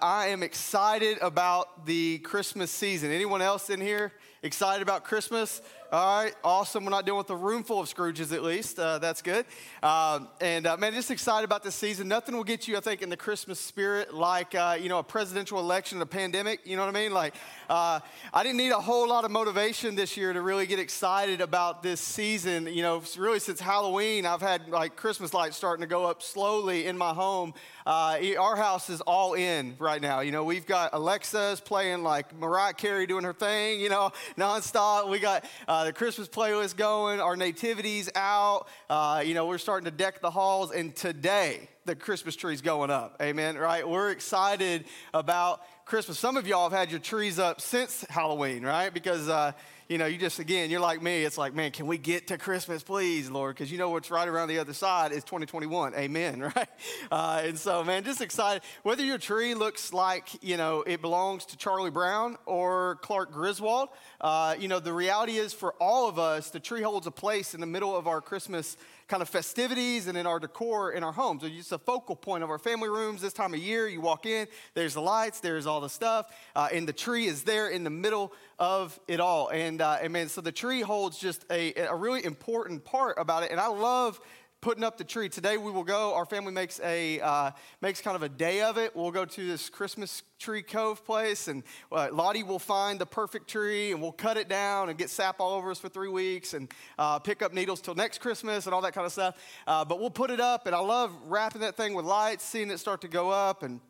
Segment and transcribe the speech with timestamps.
[0.00, 3.10] I am excited about the Christmas season.
[3.10, 4.12] Anyone else in here
[4.48, 5.60] excited about Christmas?
[5.90, 6.84] All right, awesome.
[6.84, 8.78] We're not dealing with a room full of Scrooges, at least.
[8.78, 9.46] Uh, that's good.
[9.82, 12.08] Um, and uh, man, just excited about this season.
[12.08, 15.02] Nothing will get you, I think, in the Christmas spirit like uh, you know a
[15.02, 16.60] presidential election, a pandemic.
[16.66, 17.14] You know what I mean?
[17.14, 17.34] Like,
[17.70, 18.00] uh,
[18.34, 21.82] I didn't need a whole lot of motivation this year to really get excited about
[21.82, 22.66] this season.
[22.66, 26.84] You know, really since Halloween, I've had like Christmas lights starting to go up slowly
[26.84, 27.54] in my home.
[27.86, 30.20] Uh, our house is all in right now.
[30.20, 33.80] You know, we've got Alexa's playing like Mariah Carey doing her thing.
[33.80, 35.08] You know, nonstop.
[35.08, 38.68] We got uh, the Christmas playlist going, our nativities out.
[38.88, 42.90] Uh, you know, we're starting to deck the halls, and today the Christmas tree's going
[42.90, 43.16] up.
[43.20, 43.56] Amen.
[43.56, 43.88] Right?
[43.88, 46.18] We're excited about Christmas.
[46.18, 48.92] Some of y'all have had your trees up since Halloween, right?
[48.92, 49.52] Because uh,
[49.88, 51.24] you know, you just, again, you're like me.
[51.24, 53.56] It's like, man, can we get to Christmas, please, Lord?
[53.56, 55.94] Because you know what's right around the other side is 2021.
[55.94, 56.68] Amen, right?
[57.10, 58.62] Uh, and so, man, just excited.
[58.82, 63.88] Whether your tree looks like, you know, it belongs to Charlie Brown or Clark Griswold,
[64.20, 67.54] uh, you know, the reality is for all of us, the tree holds a place
[67.54, 68.76] in the middle of our Christmas
[69.08, 71.42] kind of festivities and in our decor in our homes.
[71.42, 73.88] It's a focal point of our family rooms this time of year.
[73.88, 77.42] You walk in, there's the lights, there's all the stuff, uh, and the tree is
[77.42, 79.48] there in the middle of it all.
[79.48, 83.42] And, uh, and man, so the tree holds just a, a really important part about
[83.44, 83.50] it.
[83.50, 84.20] And I love
[84.60, 85.28] putting up the tree.
[85.28, 86.14] Today we will go.
[86.14, 88.94] Our family makes a uh, makes kind of a day of it.
[88.96, 93.48] We'll go to this Christmas tree cove place, and uh, Lottie will find the perfect
[93.48, 96.54] tree, and we'll cut it down and get sap all over us for three weeks,
[96.54, 99.36] and uh, pick up needles till next Christmas and all that kind of stuff.
[99.66, 102.70] Uh, but we'll put it up, and I love wrapping that thing with lights, seeing
[102.70, 103.80] it start to go up, and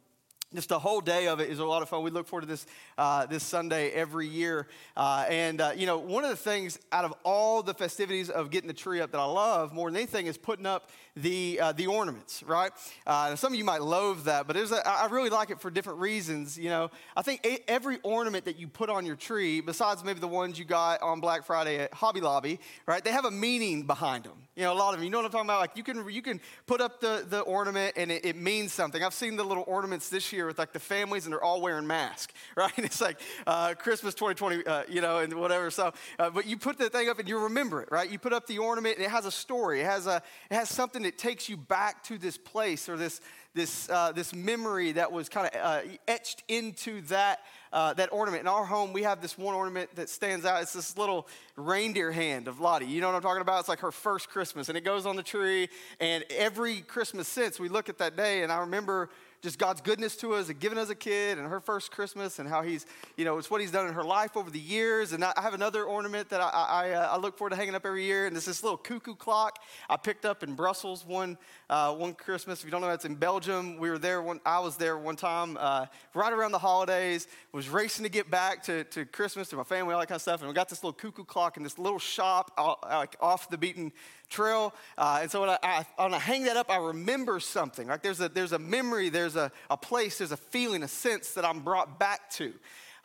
[0.55, 2.03] just a whole day of it is a lot of fun.
[2.03, 4.67] We look forward to this uh, this Sunday every year.
[4.97, 8.51] Uh, and uh, you know, one of the things out of all the festivities of
[8.51, 10.91] getting the tree up that I love more than anything is putting up
[11.23, 12.43] the uh, the ornaments.
[12.47, 12.73] Right?
[13.07, 15.99] Uh, some of you might loathe that, but a, I really like it for different
[15.99, 16.59] reasons.
[16.59, 20.29] You know, I think every ornament that you put on your tree, besides maybe the
[20.29, 23.05] ones you got on Black Friday at Hobby Lobby, right?
[23.05, 24.49] They have a meaning behind them.
[24.57, 25.05] You know, a lot of them.
[25.05, 25.61] You know what I'm talking about?
[25.61, 29.05] Like you can you can put up the the ornament and it, it means something.
[29.05, 31.61] I've seen the little ornaments this year year with like the families and they're all
[31.61, 32.73] wearing masks, right?
[32.79, 35.71] It's like uh, Christmas 2020, uh, you know, and whatever.
[35.71, 38.11] So, uh, but you put the thing up and you remember it, right?
[38.11, 39.83] You put up the ornament and it has a story.
[39.83, 43.23] It has a, it has something that takes you back to this place or this,
[43.55, 47.41] this, uh, this memory that was kind of uh, etched into that,
[47.73, 48.43] uh, that ornament.
[48.43, 50.61] In our home, we have this one ornament that stands out.
[50.61, 51.27] It's this little
[51.57, 52.85] reindeer hand of Lottie.
[52.85, 53.61] You know what I'm talking about?
[53.61, 55.71] It's like her first Christmas, and it goes on the tree.
[55.99, 59.09] And every Christmas since, we look at that day, and I remember
[59.41, 62.49] just God's goodness to us and giving us a kid and her first Christmas and
[62.49, 65.13] how he's, you know, it's what he's done in her life over the years.
[65.13, 67.87] And I have another ornament that I, I, uh, I look forward to hanging up
[67.87, 68.27] every year.
[68.27, 71.39] And it's this little cuckoo clock I picked up in Brussels one,
[71.71, 72.61] uh, one Christmas.
[72.61, 73.79] If you don't know, it's in Belgium.
[73.79, 77.69] We were there one, I was there one time uh, right around the holidays, was
[77.69, 80.41] racing to get back to, to Christmas to my family, all that kind of stuff.
[80.41, 83.59] And we got this little cuckoo clock in this little shop uh, like off the
[83.59, 83.93] beaten
[84.29, 84.75] trail.
[84.97, 87.89] Uh, and so when I, I, when I hang that up, I remember something.
[87.89, 88.03] Right?
[88.03, 91.45] There's a, there's a memory, there's a, a place, there's a feeling, a sense that
[91.45, 92.53] I'm brought back to.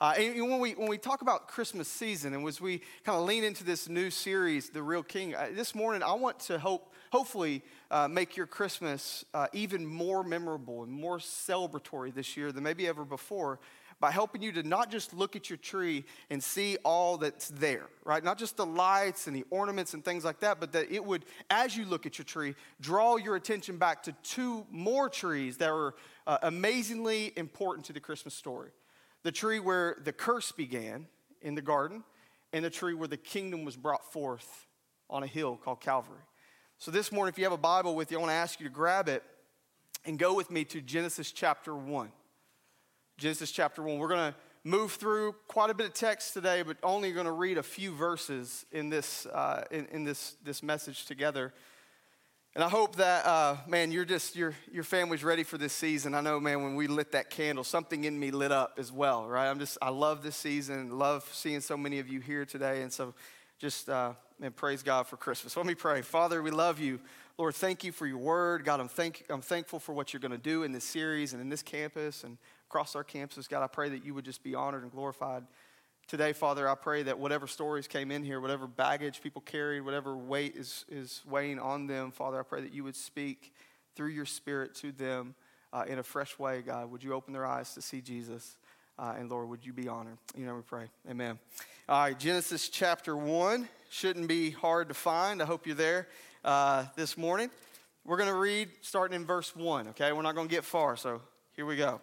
[0.02, 3.26] Uh, and when we, when we talk about Christmas season and as we kind of
[3.26, 6.94] lean into this new series, The Real King, uh, this morning I want to hope,
[7.12, 7.64] hopefully
[7.94, 12.88] uh, make your Christmas uh, even more memorable and more celebratory this year than maybe
[12.88, 13.60] ever before
[14.00, 17.86] by helping you to not just look at your tree and see all that's there,
[18.04, 18.24] right?
[18.24, 21.24] Not just the lights and the ornaments and things like that, but that it would,
[21.52, 25.70] as you look at your tree, draw your attention back to two more trees that
[25.70, 25.94] are
[26.26, 28.72] uh, amazingly important to the Christmas story
[29.22, 31.08] the tree where the curse began
[31.42, 32.04] in the garden,
[32.52, 34.68] and the tree where the kingdom was brought forth
[35.10, 36.20] on a hill called Calvary.
[36.84, 38.68] So, this morning, if you have a Bible with you, I want to ask you
[38.68, 39.24] to grab it
[40.04, 42.12] and go with me to Genesis chapter 1.
[43.18, 43.98] Genesis chapter 1.
[43.98, 44.36] We're going to
[44.66, 47.96] move through quite a bit of text today, but only going to read a few
[47.96, 51.54] verses in this, uh, in, in, this, this message together.
[52.54, 56.14] And I hope that, uh, man, you're just, your, your family's ready for this season.
[56.14, 59.26] I know, man, when we lit that candle, something in me lit up as well,
[59.26, 59.50] right?
[59.50, 62.82] I'm just, I love this season, love seeing so many of you here today.
[62.82, 63.14] And so
[63.58, 65.56] just, uh, man, praise God for Christmas.
[65.56, 66.02] Let me pray.
[66.02, 67.00] Father, we love you.
[67.38, 68.64] Lord, thank you for your word.
[68.64, 71.42] God, I'm, thank, I'm thankful for what you're going to do in this series and
[71.42, 72.38] in this campus and
[72.70, 73.50] across our campuses.
[73.50, 75.44] God, I pray that you would just be honored and glorified.
[76.08, 80.16] Today, Father, I pray that whatever stories came in here, whatever baggage people carried, whatever
[80.16, 83.54] weight is, is weighing on them, Father, I pray that you would speak
[83.96, 85.34] through your Spirit to them
[85.72, 86.92] uh, in a fresh way, God.
[86.92, 88.58] Would you open their eyes to see Jesus?
[89.00, 90.18] Uh, and Lord, would you be honored?
[90.36, 90.86] You know, we pray.
[91.10, 91.40] Amen.
[91.90, 95.40] All right, Genesis chapter 1 shouldn't be hard to find.
[95.40, 96.08] I hope you're there
[96.44, 97.52] uh, this morning.
[98.04, 100.12] We're going to read starting in verse 1, okay?
[100.12, 101.22] We're not going to get far, so
[101.56, 102.02] here we go.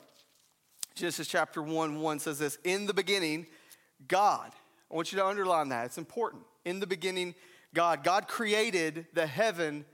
[0.95, 3.47] Genesis chapter 1 1 says this In the beginning,
[4.07, 4.53] God.
[4.91, 5.87] I want you to underline that.
[5.87, 6.43] It's important.
[6.65, 7.35] In the beginning,
[7.75, 8.05] God.
[8.05, 9.85] God created the heaven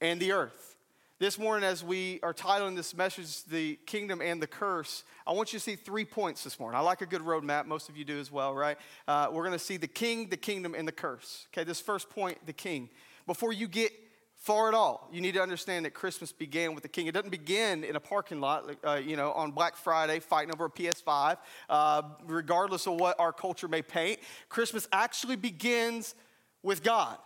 [0.00, 0.75] and the earth.
[1.18, 5.50] This morning, as we are titling this message, The Kingdom and the Curse, I want
[5.50, 6.78] you to see three points this morning.
[6.78, 7.64] I like a good roadmap.
[7.64, 8.76] Most of you do as well, right?
[9.08, 11.46] Uh, we're going to see the king, the kingdom, and the curse.
[11.54, 12.90] Okay, this first point, the king.
[13.26, 13.92] Before you get
[14.36, 15.08] far at all.
[15.10, 17.06] You need to understand that Christmas began with the king.
[17.06, 20.66] It doesn't begin in a parking lot, uh, you know, on Black Friday fighting over
[20.66, 21.38] a PS5,
[21.70, 24.20] uh, regardless of what our culture may paint.
[24.50, 26.14] Christmas actually begins
[26.62, 27.16] with God.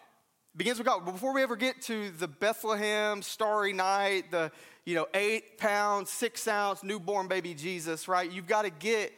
[0.57, 1.05] Begins with God.
[1.05, 4.51] Before we ever get to the Bethlehem starry night, the
[4.85, 8.31] you know eight pound, six ounce newborn baby Jesus, right?
[8.31, 9.13] You've got to get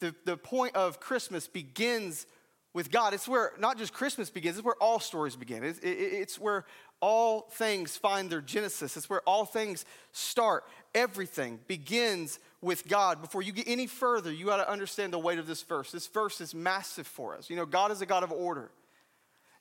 [0.00, 2.26] the, the point of Christmas begins
[2.74, 3.14] with God.
[3.14, 5.64] It's where not just Christmas begins, it's where all stories begin.
[5.64, 6.66] It's, it, it's where
[7.00, 8.98] all things find their genesis.
[8.98, 10.64] It's where all things start.
[10.94, 13.22] Everything begins with God.
[13.22, 15.90] Before you get any further, you got to understand the weight of this verse.
[15.90, 17.48] This verse is massive for us.
[17.48, 18.70] You know, God is a God of order.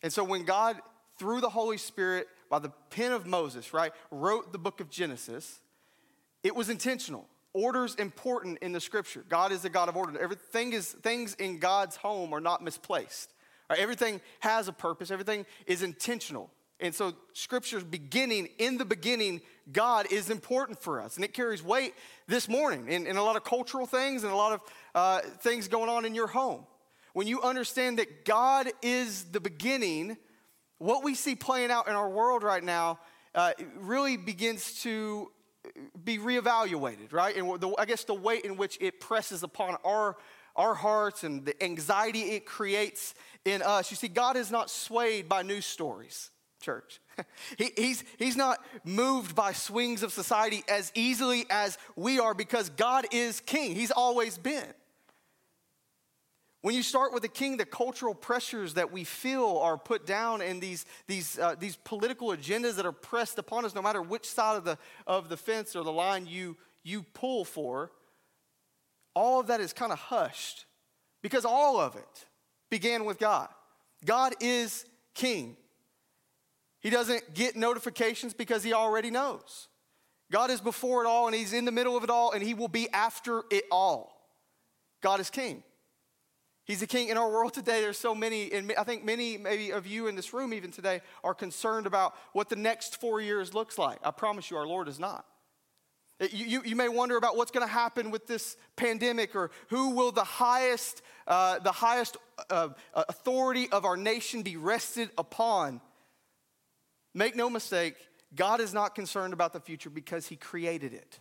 [0.02, 0.78] And so when God,
[1.18, 5.60] through the Holy Spirit, by the pen of Moses, right, wrote the book of Genesis,
[6.44, 7.28] it was intentional.
[7.54, 9.26] Order's important in the scripture.
[9.28, 10.20] God is a God of order.
[10.20, 13.34] Everything is things in God's home are not misplaced.
[13.70, 13.80] Right?
[13.80, 15.12] Everything has a purpose.
[15.12, 16.52] Everything is intentional.
[16.80, 19.42] And so scripture's beginning, in the beginning,
[19.72, 21.16] God is important for us.
[21.16, 21.94] And it carries weight
[22.28, 24.62] this morning in, in a lot of cultural things and a lot of
[24.96, 26.66] uh, things going on in your home.
[27.14, 30.18] When you understand that God is the beginning,
[30.78, 33.00] what we see playing out in our world right now
[33.36, 35.32] uh, really begins to
[36.04, 37.36] be reevaluated, right?
[37.36, 40.18] And the, I guess the way in which it presses upon our,
[40.56, 43.14] our hearts and the anxiety it creates
[43.46, 43.92] in us.
[43.92, 46.32] You see, God is not swayed by news stories,
[46.62, 47.00] church.
[47.58, 52.70] he, he's, he's not moved by swings of society as easily as we are because
[52.70, 53.76] God is king.
[53.76, 54.74] He's always been.
[56.62, 60.42] When you start with the king, the cultural pressures that we feel are put down
[60.42, 64.26] and these, these, uh, these political agendas that are pressed upon us, no matter which
[64.26, 64.78] side of the,
[65.08, 67.92] of the fence or the line you, you pull for,
[69.14, 70.66] all of that is kind of hushed
[71.22, 72.26] because all of it
[72.70, 73.48] began with God.
[74.06, 74.86] God is
[75.16, 75.56] king.
[76.82, 79.68] He doesn't get notifications because he already knows.
[80.32, 82.54] God is before it all and he's in the middle of it all and he
[82.54, 84.14] will be after it all.
[85.02, 85.64] God is king.
[86.70, 87.10] He's the king.
[87.10, 90.16] In our world today, there's so many, and I think many, maybe of you in
[90.16, 93.98] this room even today, are concerned about what the next four years looks like.
[94.04, 95.26] I promise you, our Lord is not.
[96.20, 99.96] You, you, you may wonder about what's going to happen with this pandemic or who
[99.96, 102.18] will the highest, uh, the highest
[102.52, 105.82] uh, authority of our nation be rested upon.
[107.16, 107.96] Make no mistake,
[108.36, 111.20] God is not concerned about the future because he created it.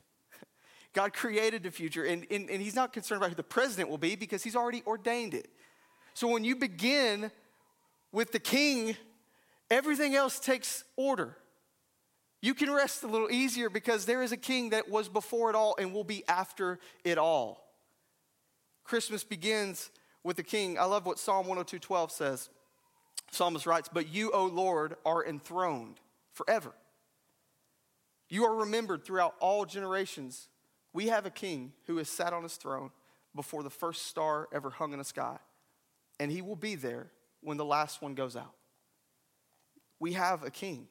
[0.94, 3.98] God created the future, and, and, and He's not concerned about who the president will
[3.98, 5.48] be because He's already ordained it.
[6.14, 7.30] So when you begin
[8.12, 8.96] with the king,
[9.70, 11.36] everything else takes order.
[12.40, 15.56] You can rest a little easier because there is a king that was before it
[15.56, 17.64] all and will be after it all.
[18.84, 19.90] Christmas begins
[20.22, 20.78] with the king.
[20.78, 22.48] I love what Psalm 102:12 says.
[23.30, 26.00] Psalmist writes, "But you, O Lord, are enthroned
[26.32, 26.72] forever.
[28.28, 30.48] You are remembered throughout all generations.
[30.98, 32.90] We have a king who has sat on his throne
[33.32, 35.38] before the first star ever hung in the sky,
[36.18, 37.06] and he will be there
[37.40, 38.52] when the last one goes out.
[40.00, 40.88] We have a king.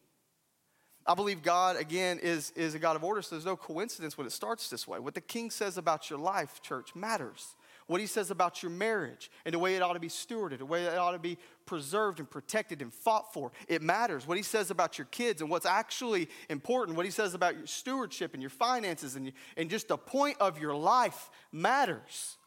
[1.06, 4.26] I believe God, again, is, is a God of order, so there's no coincidence when
[4.26, 4.98] it starts this way.
[4.98, 7.58] What the king says about your life, church, matters
[7.88, 10.66] what he says about your marriage and the way it ought to be stewarded, the
[10.66, 13.52] way it ought to be preserved and protected and fought for.
[13.68, 14.28] It matters.
[14.28, 17.68] What he says about your kids and what's actually important, what he says about your
[17.68, 22.38] stewardship and your finances and, and just the point of your life matters.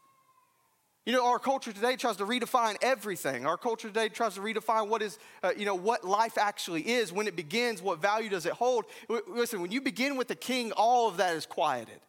[1.05, 3.47] You know, our culture today tries to redefine everything.
[3.47, 7.11] Our culture today tries to redefine what is, uh, you know, what life actually is,
[7.11, 8.85] when it begins, what value does it hold.
[9.27, 11.99] Listen, when you begin with the king, all of that is quieted.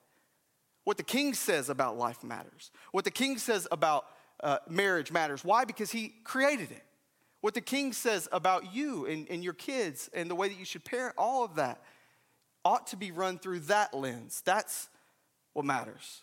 [0.84, 2.70] What the king says about life matters.
[2.90, 4.06] What the king says about
[4.42, 5.44] uh, marriage matters.
[5.44, 5.64] Why?
[5.64, 6.84] Because he created it.
[7.40, 10.64] What the king says about you and, and your kids and the way that you
[10.64, 11.82] should parent, all of that
[12.64, 14.42] ought to be run through that lens.
[14.44, 14.88] That's
[15.52, 16.22] what matters.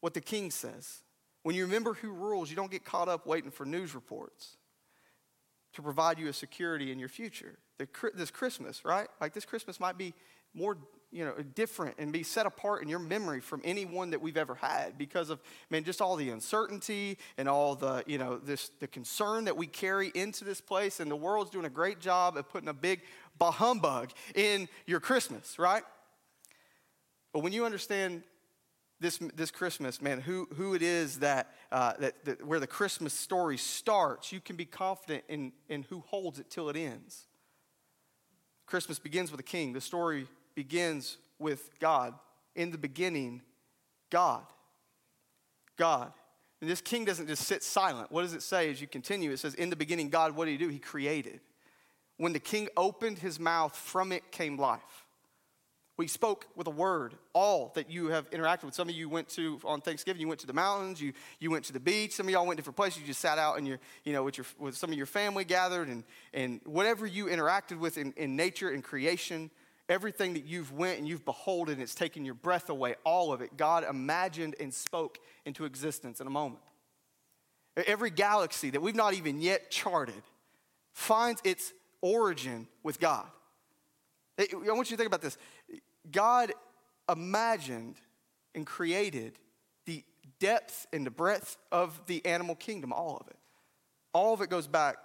[0.00, 1.02] What the king says.
[1.42, 4.56] When you remember who rules, you don't get caught up waiting for news reports
[5.74, 7.58] to provide you a security in your future.
[7.78, 9.08] The, this Christmas, right?
[9.20, 10.14] Like this Christmas might be
[10.54, 10.78] more
[11.14, 14.56] you know, different and be set apart in your memory from anyone that we've ever
[14.56, 15.40] had because of,
[15.70, 19.68] man, just all the uncertainty and all the, you know, this, the concern that we
[19.68, 20.98] carry into this place.
[20.98, 23.00] And the world's doing a great job of putting a big
[23.38, 25.84] bah humbug in your Christmas, right?
[27.32, 28.24] But when you understand
[28.98, 33.12] this, this Christmas, man, who, who it is that, uh, that, that, where the Christmas
[33.12, 37.28] story starts, you can be confident in, in who holds it till it ends.
[38.66, 39.74] Christmas begins with a king.
[39.74, 42.14] The story begins with God.
[42.54, 43.42] In the beginning,
[44.10, 44.44] God.
[45.76, 46.12] God.
[46.60, 48.10] And this king doesn't just sit silent.
[48.12, 49.30] What does it say as you continue?
[49.30, 50.68] It says, In the beginning, God, what did he do?
[50.68, 51.40] He created.
[52.16, 55.04] When the king opened his mouth, from it came life.
[55.96, 58.74] We spoke with a word, all that you have interacted with.
[58.74, 61.64] Some of you went to, on Thanksgiving, you went to the mountains, you, you went
[61.66, 62.12] to the beach.
[62.12, 63.00] Some of y'all went different places.
[63.00, 65.44] You just sat out and your, you know, with, your, with some of your family
[65.44, 69.50] gathered and, and whatever you interacted with in, in nature and creation,
[69.88, 73.56] everything that you've went and you've beholden, it's taken your breath away, all of it.
[73.56, 76.62] God imagined and spoke into existence in a moment.
[77.86, 80.22] Every galaxy that we've not even yet charted
[80.92, 83.26] finds its origin with God.
[84.38, 85.36] I want you to think about this.
[86.10, 86.52] God
[87.10, 87.96] imagined
[88.54, 89.38] and created
[89.86, 90.04] the
[90.38, 93.36] depth and the breadth of the animal kingdom, all of it.
[94.12, 94.96] All of it goes back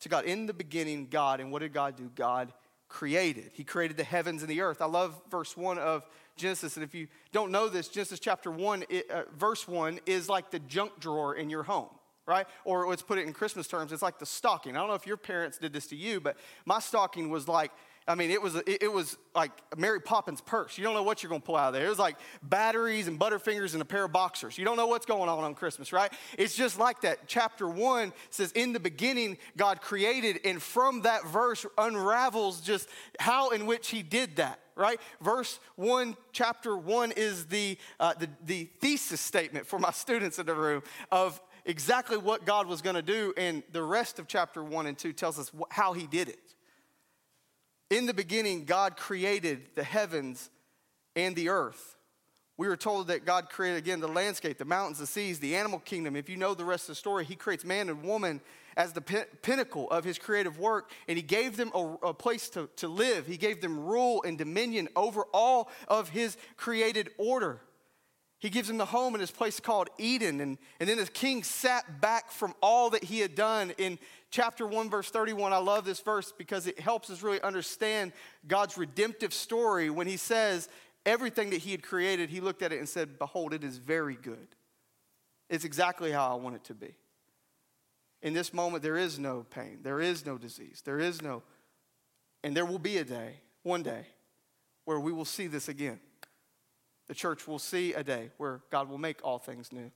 [0.00, 0.24] to God.
[0.24, 2.10] In the beginning, God, and what did God do?
[2.14, 2.52] God
[2.94, 3.50] created.
[3.54, 4.80] He created the heavens and the earth.
[4.80, 6.76] I love verse 1 of Genesis.
[6.76, 10.52] And if you don't know this, Genesis chapter 1, it, uh, verse 1 is like
[10.52, 11.88] the junk drawer in your home
[12.26, 12.46] right?
[12.64, 14.78] Or let's put it in Christmas terms, it's like the stocking.
[14.78, 17.70] I don't know if your parents did this to you, but my stocking was like
[18.06, 20.76] I mean, it was, it was like Mary Poppins' purse.
[20.76, 21.86] You don't know what you're going to pull out of there.
[21.86, 24.58] It was like batteries and Butterfingers and a pair of boxers.
[24.58, 26.12] You don't know what's going on on Christmas, right?
[26.36, 27.26] It's just like that.
[27.26, 33.50] Chapter one says, In the beginning, God created, and from that verse unravels just how
[33.50, 35.00] in which He did that right?
[35.20, 40.46] Verse 1, chapter 1 is the, uh, the, the, thesis statement for my students in
[40.46, 40.82] the room
[41.12, 43.32] of exactly what God was going to do.
[43.36, 46.40] And the rest of chapter 1 and 2 tells us how he did it.
[47.90, 50.50] In the beginning, God created the heavens
[51.14, 51.96] and the earth.
[52.56, 55.80] We were told that God created again the landscape, the mountains, the seas, the animal
[55.80, 56.14] kingdom.
[56.14, 58.40] If you know the rest of the story, He creates man and woman
[58.76, 62.68] as the pinnacle of His creative work, and He gave them a, a place to,
[62.76, 63.26] to live.
[63.26, 67.60] He gave them rule and dominion over all of His created order.
[68.44, 70.38] He gives him the home in his place called Eden.
[70.42, 73.72] And, and then the king sat back from all that he had done.
[73.78, 73.98] In
[74.30, 78.12] chapter 1, verse 31, I love this verse because it helps us really understand
[78.46, 80.68] God's redemptive story when he says,
[81.06, 84.14] everything that he had created, he looked at it and said, Behold, it is very
[84.14, 84.48] good.
[85.48, 86.94] It's exactly how I want it to be.
[88.20, 91.42] In this moment, there is no pain, there is no disease, there is no,
[92.42, 94.04] and there will be a day, one day,
[94.84, 95.98] where we will see this again.
[97.06, 99.90] The church will see a day where God will make all things new.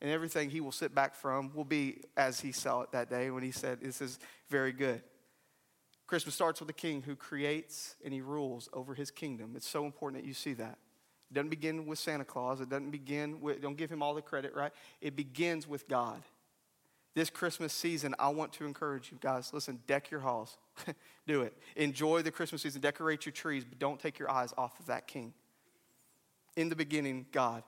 [0.00, 3.30] And everything he will sit back from will be as he saw it that day
[3.30, 5.02] when he said, This is very good.
[6.06, 9.52] Christmas starts with a king who creates and he rules over his kingdom.
[9.56, 10.78] It's so important that you see that.
[11.30, 12.60] It doesn't begin with Santa Claus.
[12.60, 14.72] It doesn't begin with, don't give him all the credit, right?
[15.02, 16.22] It begins with God.
[17.14, 20.56] This Christmas season, I want to encourage you guys listen, deck your halls.
[21.26, 21.52] Do it.
[21.76, 22.80] Enjoy the Christmas season.
[22.80, 25.34] Decorate your trees, but don't take your eyes off of that king
[26.58, 27.62] in the beginning, God.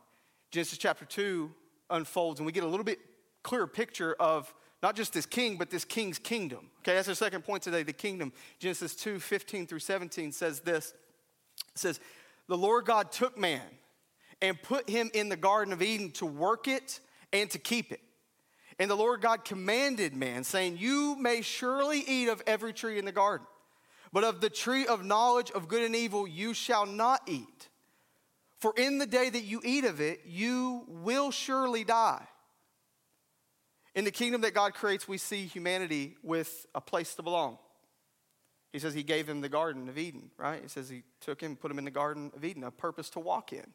[0.51, 1.51] Genesis chapter 2
[1.91, 2.99] unfolds, and we get a little bit
[3.45, 6.71] clearer picture of not just this king, but this king's kingdom.
[6.81, 8.33] Okay, that's our second point today the kingdom.
[8.59, 10.93] Genesis 2 15 through 17 says this
[11.73, 12.01] it says,
[12.49, 13.63] The Lord God took man
[14.43, 16.99] and put him in the Garden of Eden to work it
[17.33, 18.01] and to keep it.
[18.81, 23.05] And the Lord God commanded man, saying, You may surely eat of every tree in
[23.05, 23.47] the garden,
[24.13, 27.70] but of the tree of knowledge of good and evil you shall not eat.
[28.61, 32.27] For in the day that you eat of it, you will surely die.
[33.95, 37.59] In the kingdom that God creates, we see humanity with a place to belong.
[38.73, 40.63] He says he gave him the Garden of Eden, right?
[40.63, 43.21] He says he took him, put him in the Garden of Eden, a purpose to
[43.21, 43.67] walk in.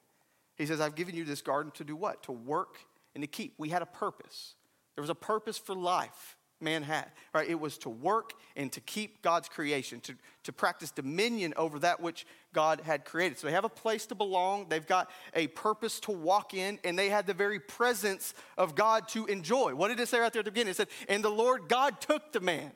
[0.56, 2.24] He says, I've given you this garden to do what?
[2.24, 2.78] To work
[3.14, 3.56] and to keep.
[3.58, 4.56] We had a purpose.
[4.96, 7.12] There was a purpose for life man had.
[7.34, 7.50] Right?
[7.50, 12.02] It was to work and to keep God's creation, to, to practice dominion over that
[12.02, 13.38] which God had created.
[13.38, 16.98] So they have a place to belong, they've got a purpose to walk in, and
[16.98, 19.76] they had the very presence of God to enjoy.
[19.76, 20.72] What did it say right there at the beginning?
[20.72, 22.72] It said, And the Lord God took the man.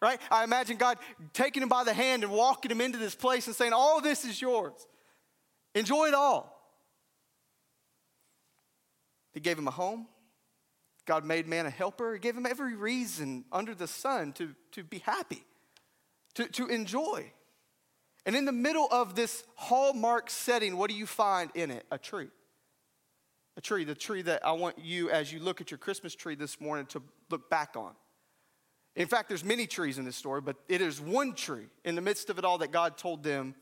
[0.00, 0.20] Right?
[0.30, 0.98] I imagine God
[1.32, 4.24] taking him by the hand and walking him into this place and saying, All this
[4.24, 4.86] is yours.
[5.74, 6.52] Enjoy it all.
[9.32, 10.06] He gave him a home.
[11.06, 12.12] God made man a helper.
[12.12, 15.44] He gave him every reason under the sun to, to be happy,
[16.34, 17.32] to, to enjoy.
[18.26, 21.86] And in the middle of this hallmark setting, what do you find in it?
[21.90, 22.28] A tree.
[23.56, 26.34] A tree, the tree that I want you, as you look at your Christmas tree
[26.34, 27.92] this morning, to look back on.
[28.96, 32.00] In fact, there's many trees in this story, but it is one tree in the
[32.00, 33.54] midst of it all that God told them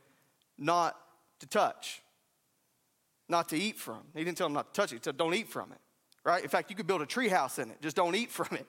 [0.57, 0.97] not
[1.41, 2.01] to touch.
[3.29, 4.03] not to eat from.
[4.15, 5.79] He didn't tell them not to touch it, he said, don't eat from it,
[6.25, 6.43] right?
[6.43, 8.67] In fact, you could build a tree house in it, just don't eat from it.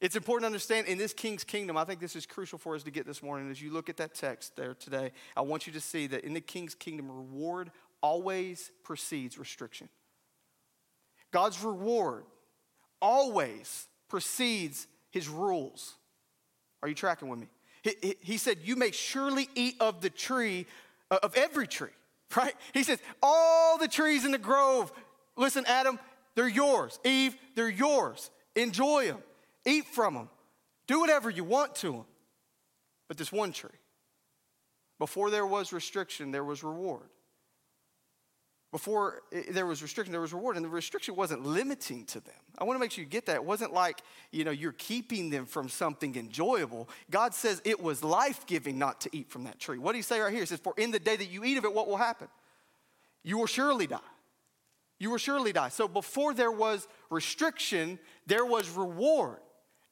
[0.00, 2.82] It's important to understand in this king's kingdom, I think this is crucial for us
[2.82, 3.50] to get this morning.
[3.50, 6.34] As you look at that text there today, I want you to see that in
[6.34, 7.70] the king's kingdom, reward
[8.02, 9.88] always precedes restriction.
[11.32, 12.24] God's reward
[13.00, 15.94] always precedes his rules.
[16.82, 17.48] Are you tracking with me?
[17.82, 20.66] He, he, he, said, You may surely eat of the tree,
[21.10, 21.88] uh, of every tree,
[22.36, 22.54] right?
[22.74, 24.92] He says, All the trees in the grove,
[25.36, 25.98] listen, Adam,
[26.36, 27.00] they're yours.
[27.04, 28.30] Eve, they're yours.
[28.54, 29.18] Enjoy them,
[29.64, 30.28] eat from them,
[30.86, 32.04] do whatever you want to them.
[33.08, 33.70] But this one tree,
[34.98, 37.08] before there was restriction, there was reward.
[38.72, 42.20] Before eh, eh, there was restriction, there was reward, and the restriction wasn't limiting to
[42.20, 42.34] them.
[42.58, 43.36] I want to make sure you get that.
[43.36, 44.00] It wasn't like,
[44.32, 46.88] you know, you're keeping them from something enjoyable.
[47.10, 49.78] God says it was life-giving not to eat from that tree.
[49.78, 50.40] What do he say right here?
[50.40, 52.28] He says, For in the day that you eat of it, what will happen?
[53.22, 53.98] You will surely die.
[54.98, 55.68] You will surely die.
[55.68, 59.38] So before there was restriction, there was reward.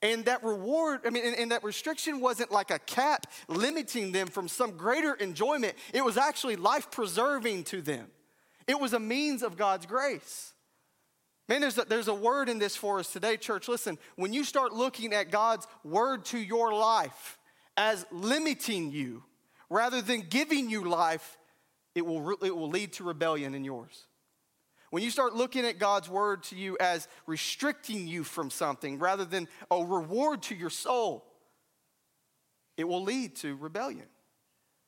[0.02, 4.26] And that reward, I mean, and, and, that restriction wasn't like a cap limiting them
[4.26, 5.74] from some greater enjoyment.
[5.94, 8.08] It was actually life preserving to them.
[8.66, 10.52] It was a means of God's grace.
[11.48, 13.68] Man, there's a, there's a word in this for us today, church.
[13.68, 17.38] Listen, when you start looking at God's word to your life
[17.76, 19.22] as limiting you
[19.68, 21.38] rather than giving you life,
[21.94, 24.06] it will, it will lead to rebellion in yours.
[24.94, 29.24] When you start looking at God's word to you as restricting you from something rather
[29.24, 31.24] than a reward to your soul,
[32.76, 34.06] it will lead to rebellion.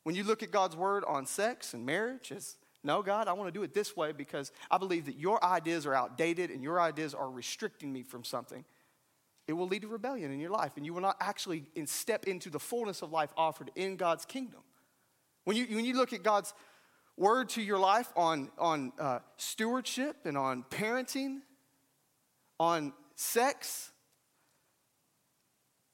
[0.04, 3.48] When you look at God's word on sex and marriage as no, God, I want
[3.48, 6.80] to do it this way because I believe that your ideas are outdated and your
[6.80, 8.64] ideas are restricting me from something.
[9.48, 12.48] It will lead to rebellion in your life, and you will not actually step into
[12.48, 14.60] the fullness of life offered in God's kingdom.
[15.42, 16.54] When you, when you look at God's
[17.16, 21.40] word to your life on, on uh, stewardship and on parenting,
[22.58, 23.90] on sex,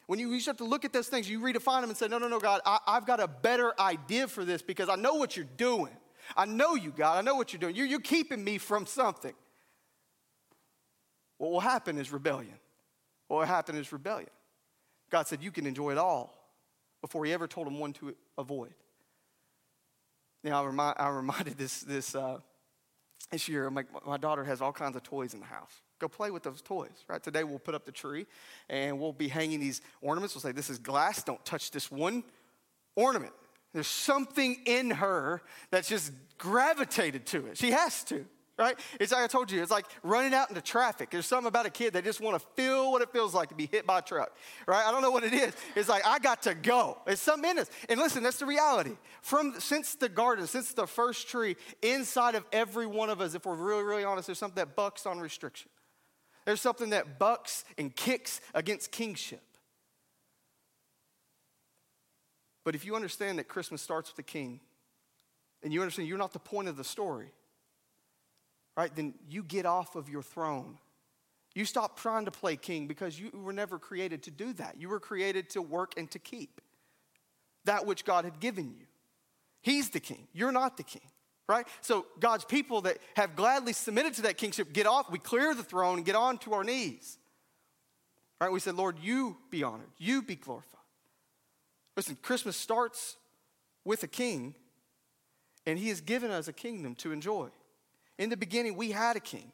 [0.06, 2.18] when you, you start to look at those things, you redefine them and say, No,
[2.18, 5.36] no, no, God, I, I've got a better idea for this because I know what
[5.36, 5.96] you're doing.
[6.36, 7.18] I know you, God.
[7.18, 7.74] I know what you're doing.
[7.74, 9.34] You're, you're keeping me from something.
[11.38, 12.54] What will happen is rebellion.
[13.28, 14.30] What will happen is rebellion.
[15.10, 16.34] God said, You can enjoy it all
[17.00, 18.74] before He ever told him one to avoid.
[20.44, 22.38] Now, I, remind, I reminded this, this, uh,
[23.30, 25.72] this year, my daughter has all kinds of toys in the house.
[25.98, 27.22] Go play with those toys, right?
[27.22, 28.26] Today we'll put up the tree
[28.68, 30.34] and we'll be hanging these ornaments.
[30.34, 31.22] We'll say, This is glass.
[31.22, 32.24] Don't touch this one
[32.96, 33.32] ornament.
[33.72, 37.56] There's something in her that's just gravitated to it.
[37.56, 38.26] She has to,
[38.58, 38.78] right?
[39.00, 41.10] It's like I told you, it's like running out into traffic.
[41.10, 43.54] There's something about a kid that just want to feel what it feels like to
[43.54, 44.36] be hit by a truck,
[44.66, 44.86] right?
[44.86, 45.54] I don't know what it is.
[45.74, 46.98] It's like, I got to go.
[47.06, 47.70] It's something in us.
[47.88, 48.96] And listen, that's the reality.
[49.22, 53.46] From since the garden, since the first tree, inside of every one of us, if
[53.46, 55.70] we're really, really honest, there's something that bucks on restriction.
[56.44, 59.42] There's something that bucks and kicks against kingship.
[62.64, 64.60] But if you understand that Christmas starts with the king,
[65.62, 67.32] and you understand you're not the point of the story,
[68.76, 70.78] right, then you get off of your throne.
[71.54, 74.76] You stop trying to play king because you were never created to do that.
[74.78, 76.60] You were created to work and to keep
[77.64, 78.86] that which God had given you.
[79.60, 81.02] He's the king, you're not the king.
[81.48, 81.66] Right?
[81.80, 85.64] So God's people that have gladly submitted to that kingship get off, we clear the
[85.64, 87.18] throne and get on to our knees.
[88.40, 88.50] Right?
[88.50, 90.80] We said, Lord, you be honored, you be glorified.
[91.96, 93.16] Listen, Christmas starts
[93.84, 94.54] with a king,
[95.66, 97.48] and he has given us a kingdom to enjoy.
[98.22, 99.50] In the beginning, we had a king.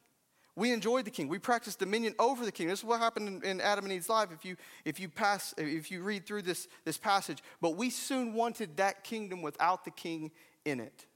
[0.54, 1.28] We enjoyed the king.
[1.28, 2.68] We practiced dominion over the king.
[2.68, 5.54] This is what happened in, in, Adam and Eve's life if you, if you pass,
[5.56, 7.42] if you read through this, this passage.
[7.62, 10.32] But we soon wanted that kingdom without the king
[10.66, 11.06] in it.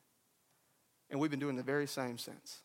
[1.10, 2.62] And we've been doing the very same since.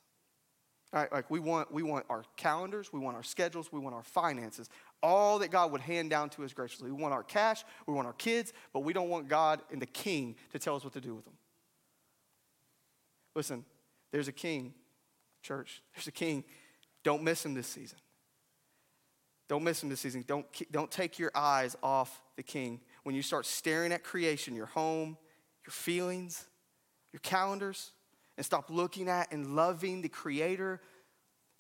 [0.94, 3.94] All right, like we want, we want our calendars, we want our schedules, we want
[3.94, 4.70] our finances,
[5.04, 6.92] all that God would hand down to us graciously.
[6.92, 9.86] We want our cash, we want our kids, but we don't want God and the
[9.86, 11.34] king to tell us what to do with them.
[13.36, 13.66] Listen,
[14.12, 14.74] there's a king,
[15.42, 15.82] church.
[15.96, 16.44] There's a king.
[17.04, 17.98] Don't miss him this season.
[19.48, 20.26] Don't miss him this season.
[20.28, 22.82] Don't, don't take your eyes off the king.
[23.04, 25.18] When you start staring at creation, your home,
[25.66, 26.46] your feelings,
[27.14, 27.92] your calendars,
[28.36, 30.82] and stop looking at and loving the creator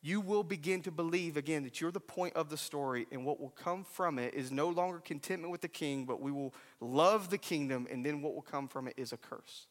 [0.01, 3.39] you will begin to believe again that you're the point of the story, and what
[3.39, 7.29] will come from it is no longer contentment with the king, but we will love
[7.29, 9.67] the kingdom, and then what will come from it is a curse.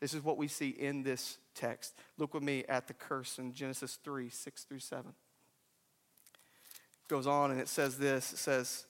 [0.00, 1.94] This is what we see in this text.
[2.18, 5.06] Look with me at the curse in Genesis 3 6 through 7.
[5.08, 5.14] It
[7.08, 8.86] goes on and it says this it says,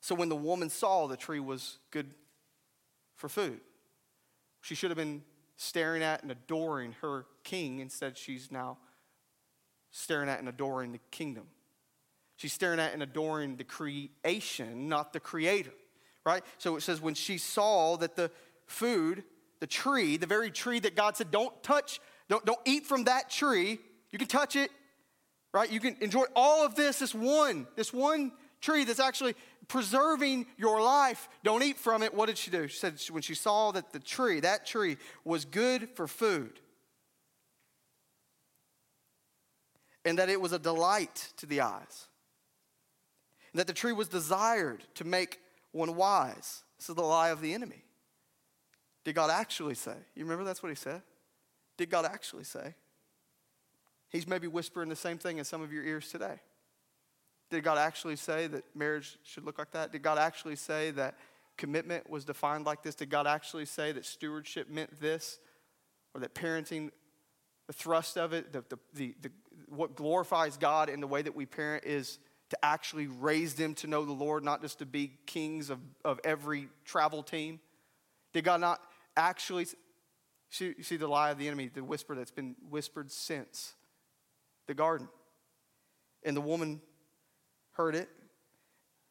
[0.00, 2.14] So when the woman saw the tree was good
[3.16, 3.60] for food,
[4.62, 5.22] she should have been
[5.56, 7.80] staring at and adoring her king.
[7.80, 8.78] Instead, she's now
[9.90, 11.44] staring at and adoring the kingdom.
[12.36, 15.74] She's staring at and adoring the creation, not the creator,
[16.24, 16.42] right?
[16.56, 18.30] So it says, when she saw that the
[18.66, 19.24] food,
[19.60, 23.30] the tree, the very tree that God said, don't touch, don't, don't eat from that
[23.30, 23.78] tree.
[24.10, 24.70] You can touch it,
[25.52, 25.70] right?
[25.70, 29.34] You can enjoy all of this, this one, this one tree that's actually
[29.68, 31.28] preserving your life.
[31.44, 32.12] Don't eat from it.
[32.12, 32.66] What did she do?
[32.68, 36.58] She said when she saw that the tree, that tree, was good for food,
[40.04, 42.08] and that it was a delight to the eyes,
[43.52, 45.38] and that the tree was desired to make
[45.72, 46.64] one wise.
[46.78, 47.84] This is the lie of the enemy.
[49.04, 49.96] Did God actually say?
[50.14, 51.02] You remember that's what he said?
[51.76, 52.74] Did God actually say?
[54.10, 56.40] He's maybe whispering the same thing in some of your ears today.
[57.50, 59.92] Did God actually say that marriage should look like that?
[59.92, 61.16] Did God actually say that
[61.56, 62.94] commitment was defined like this?
[62.94, 65.38] Did God actually say that stewardship meant this?
[66.14, 66.90] Or that parenting,
[67.68, 69.30] the thrust of it, the, the, the, the,
[69.68, 72.18] what glorifies God in the way that we parent is
[72.50, 76.18] to actually raise them to know the Lord, not just to be kings of, of
[76.24, 77.60] every travel team?
[78.32, 78.80] Did God not
[79.16, 79.66] actually
[80.50, 83.74] see, see the lie of the enemy, the whisper that's been whispered since
[84.66, 85.08] the garden?
[86.22, 86.80] And the woman
[87.72, 88.08] heard it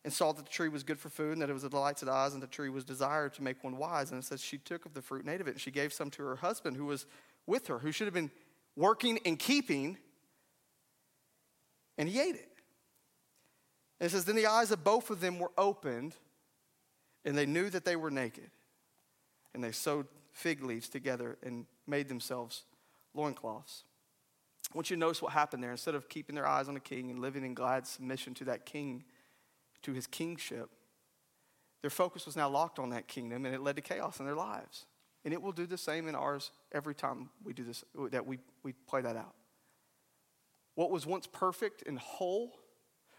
[0.03, 1.97] and saw that the tree was good for food and that it was a delight
[1.97, 4.12] to the eyes and the tree was desired to make one wise.
[4.12, 5.91] And it says she took of the fruit and ate of it and she gave
[5.91, 7.05] some to her husband who was
[7.45, 8.31] with her, who should have been
[8.75, 9.97] working and keeping,
[11.97, 12.49] and he ate it.
[13.99, 16.15] And it says, Then the eyes of both of them were opened,
[17.25, 18.49] and they knew that they were naked.
[19.53, 22.63] And they sewed fig leaves together and made themselves
[23.13, 23.83] loincloths.
[24.71, 25.71] I want you to notice what happened there.
[25.71, 28.65] Instead of keeping their eyes on the king and living in glad submission to that
[28.65, 29.03] king,
[29.81, 30.69] to his kingship,
[31.81, 34.35] their focus was now locked on that kingdom and it led to chaos in their
[34.35, 34.85] lives.
[35.25, 38.39] And it will do the same in ours every time we do this, that we,
[38.63, 39.33] we play that out.
[40.75, 42.53] What was once perfect and whole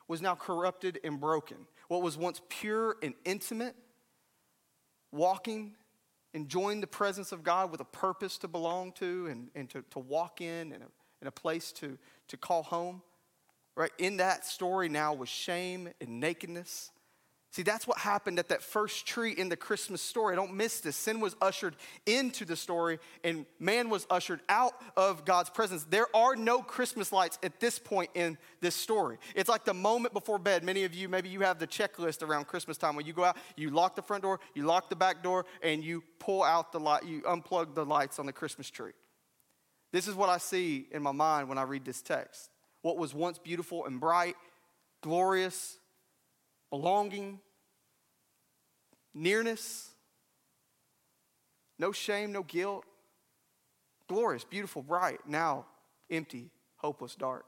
[0.09, 1.57] was now corrupted and broken.
[1.89, 3.77] What was once pure and intimate,
[5.13, 5.75] walking,
[6.35, 9.99] enjoying the presence of God with a purpose to belong to and, and to, to
[9.99, 10.87] walk in and a
[11.21, 13.03] and a place to, to call home.
[13.77, 13.93] Right?
[13.99, 16.91] In that story now was shame and nakedness.
[17.53, 20.35] See, that's what happened at that first tree in the Christmas story.
[20.35, 20.95] I don't miss this.
[20.95, 21.75] Sin was ushered
[22.07, 25.83] into the story, and man was ushered out of God's presence.
[25.83, 29.19] There are no Christmas lights at this point in this story.
[29.35, 30.63] It's like the moment before bed.
[30.63, 33.37] Many of you, maybe you have the checklist around Christmas time when you go out,
[33.57, 36.79] you lock the front door, you lock the back door, and you pull out the
[36.79, 38.93] light, you unplug the lights on the Christmas tree.
[39.91, 42.49] This is what I see in my mind when I read this text.
[42.83, 44.37] What was once beautiful and bright,
[45.01, 45.80] glorious,
[46.71, 47.41] belonging,
[49.13, 49.91] nearness,
[51.79, 52.85] no shame, no guilt,
[54.09, 55.67] glorious, beautiful, bright, now
[56.11, 57.45] empty, hopeless, dark.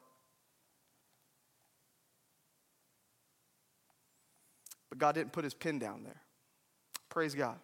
[4.88, 6.20] But God didn't put his pin down there.
[7.08, 7.58] Praise God.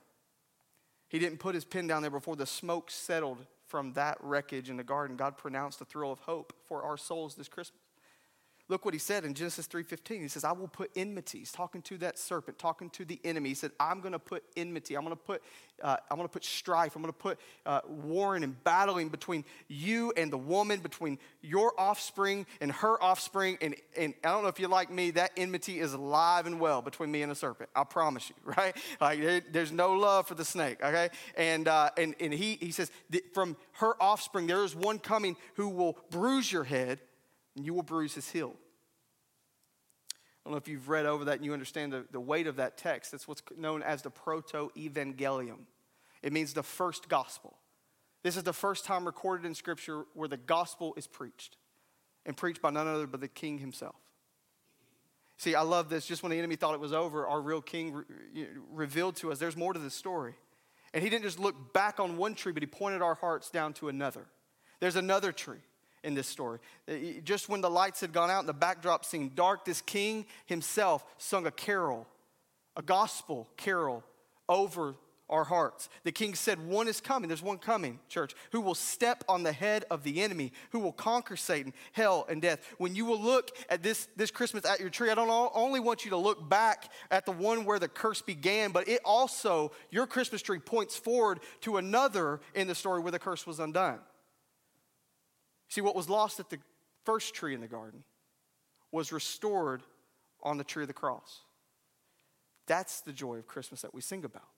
[1.09, 4.77] He didn't put his pin down there before the smoke settled from that wreckage in
[4.77, 7.83] the garden, God pronounced a thrill of hope for our souls this Christmas.
[8.71, 10.21] Look what he said in Genesis 3:15.
[10.21, 13.49] He says, "I will put enmities." Talking to that serpent, talking to the enemy.
[13.49, 14.95] He said, "I'm going to put enmity.
[14.95, 15.43] I'm going to put,
[15.83, 16.95] uh, I'm going to put strife.
[16.95, 21.73] I'm going to put uh, warring and battling between you and the woman, between your
[21.81, 23.57] offspring and her offspring.
[23.63, 25.13] And, and I don't know if you're like me.
[25.13, 27.71] That enmity is alive and well between me and the serpent.
[27.75, 28.77] I promise you, right?
[29.01, 30.85] Like there, there's no love for the snake.
[30.85, 32.91] Okay, and uh, and and he he says,
[33.33, 37.01] from her offspring there is one coming who will bruise your head
[37.59, 38.55] and you will bruise his heel.
[40.09, 40.15] I
[40.49, 42.79] don't know if you've read over that and you understand the, the weight of that
[42.79, 43.11] text.
[43.13, 45.67] That's what's known as the proto evangelium.
[46.23, 47.59] It means the first gospel.
[48.23, 51.57] This is the first time recorded in Scripture where the gospel is preached
[52.25, 53.97] and preached by none other but the king himself.
[55.37, 56.07] See, I love this.
[56.07, 59.39] Just when the enemy thought it was over, our real king re- revealed to us
[59.39, 60.35] there's more to this story.
[60.95, 63.73] And he didn't just look back on one tree, but he pointed our hearts down
[63.75, 64.27] to another.
[64.81, 65.59] There's another tree
[66.09, 66.59] in this story.
[66.89, 70.27] Uh, just when the lights had gone out and the backdrop seemed dark, this king
[70.47, 72.09] himself sung a carol,
[72.77, 74.03] a gospel carol
[74.49, 74.97] over
[75.31, 75.91] our hearts.
[76.05, 79.53] The king said, One is coming, there's one coming, church, who will step on the
[79.53, 82.61] head of the enemy, who will conquer Satan, hell, and death.
[82.79, 86.07] When you will look at this, this Christmas at your tree, I don't only want
[86.07, 90.07] you to look back at the one where the curse began, but it also, your
[90.07, 93.99] Christmas tree points forward to another in the story where the curse was undone.
[95.69, 96.59] See, what was lost at the
[97.05, 98.05] first tree in the garden
[98.91, 99.83] was restored
[100.43, 101.41] on the tree of the cross.
[102.67, 104.49] That's the joy of Christmas that we sing about.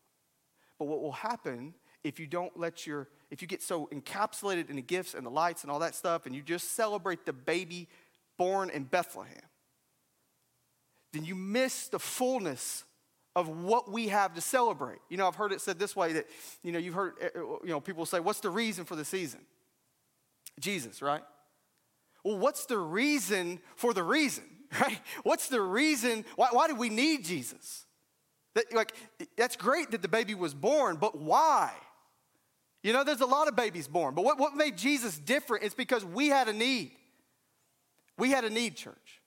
[0.78, 4.76] But what will happen if you don't let your, if you get so encapsulated in
[4.76, 7.88] the gifts and the lights and all that stuff, and you just celebrate the baby
[8.38, 9.36] born in Bethlehem,
[11.12, 12.84] then you miss the fullness
[13.36, 14.98] of what we have to celebrate.
[15.08, 16.26] You know, I've heard it said this way that,
[16.62, 19.04] you know, you've heard, eh, eh, you know, people say, what's the reason for the
[19.04, 19.40] season?
[20.60, 21.22] Jesus, right?
[22.24, 24.44] Well, what's the reason for the reason,
[24.80, 25.00] right?
[25.22, 26.24] What's the reason?
[26.36, 27.86] Why, why do we need Jesus?
[28.54, 28.92] That, like,
[29.36, 31.72] that's great that the baby was born, but why?
[32.82, 35.74] You know, there's a lot of babies born, but what, what made Jesus different is
[35.74, 36.92] because we had a need.
[38.18, 39.20] We had a need, church.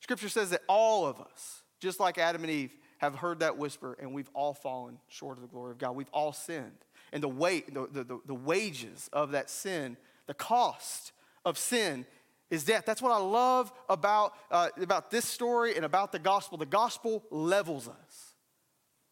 [0.00, 3.96] Scripture says that all of us, just like Adam and Eve, have heard that whisper,
[4.00, 5.96] and we've all fallen short of the glory of God.
[5.96, 6.84] We've all sinned.
[7.12, 9.96] And the weight, the, the, the wages of that sin,
[10.32, 11.12] the cost
[11.44, 12.06] of sin
[12.48, 12.84] is death.
[12.86, 16.56] That's what I love about, uh, about this story and about the gospel.
[16.56, 18.34] The gospel levels us.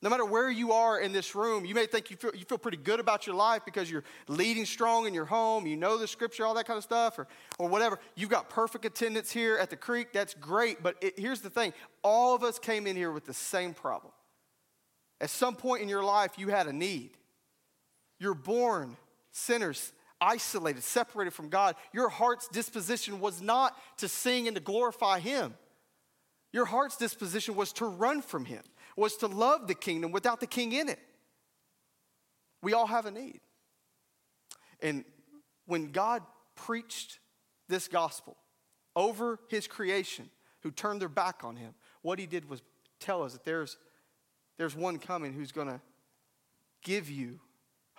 [0.01, 2.57] No matter where you are in this room, you may think you feel, you feel
[2.57, 6.09] pretty good about your life because you're leading strong in your home, you know the
[6.09, 7.29] scripture, all that kind of stuff, or,
[7.59, 7.99] or whatever.
[8.15, 10.83] You've got perfect attendance here at the creek, that's great.
[10.83, 14.15] But it, here's the thing all of us came in here with the same problem.
[15.21, 17.11] At some point in your life, you had a need.
[18.19, 18.97] You're born
[19.33, 21.77] sinners, isolated, separated from God.
[21.93, 25.55] Your heart's disposition was not to sing and to glorify Him,
[26.53, 28.63] your heart's disposition was to run from Him
[29.01, 30.99] was to love the kingdom without the king in it.
[32.63, 33.41] We all have a need.
[34.83, 35.05] And
[35.67, 36.23] when God
[36.55, 37.19] preached
[37.69, 38.37] this gospel
[38.95, 40.29] over his creation
[40.63, 42.63] who turned their back on him, what he did was
[42.99, 43.79] tell us that there's,
[44.59, 45.81] there's one coming who's going to
[46.83, 47.41] give you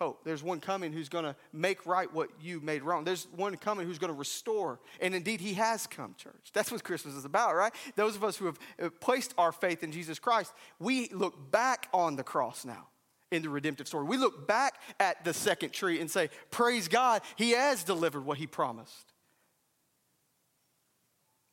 [0.01, 0.23] hope.
[0.23, 3.03] There's one coming who's going to make right what you made wrong.
[3.03, 4.79] There's one coming who's going to restore.
[4.99, 6.49] And indeed, he has come, church.
[6.53, 7.71] That's what Christmas is about, right?
[7.95, 11.87] Those of us who have uh, placed our faith in Jesus Christ, we look back
[11.93, 12.87] on the cross now
[13.29, 14.05] in the redemptive story.
[14.05, 18.39] We look back at the second tree and say, Praise God, he has delivered what
[18.39, 19.13] he promised.